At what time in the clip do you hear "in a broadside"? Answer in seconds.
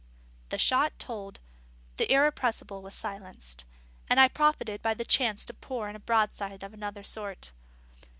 5.89-6.63